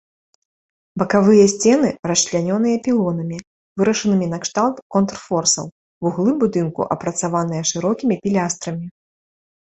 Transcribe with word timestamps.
Бакавыя 0.99 1.45
сцены 1.53 1.89
расчлянёныя 2.11 2.77
пілонамі, 2.87 3.37
вырашанымі 3.81 4.29
накшталт 4.31 4.77
контрфорсаў, 4.95 5.65
вуглы 6.07 6.31
будынку 6.45 6.81
апрацаваныя 6.95 7.63
шырокімі 7.73 8.15
пілястрамі. 8.25 8.87